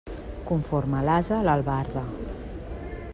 [0.43, 2.03] Conforme l'ase, l'albarda.